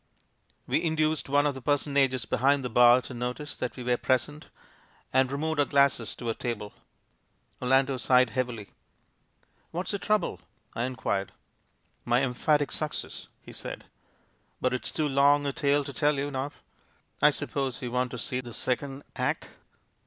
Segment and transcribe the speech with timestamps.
[0.65, 4.47] We induced one of the personages behind the bar to notice that we were present,
[5.13, 6.73] and removed our glasses to a table.
[7.61, 8.69] Orlando sighed heavily.
[9.69, 10.39] "What's your trouble?"
[10.73, 11.33] I inquired.
[12.03, 13.85] "My 'emphatic success,'" he said.
[14.59, 16.51] "But it's too long a tale to tell you now—
[17.21, 19.51] I suppose you want to see the second act?"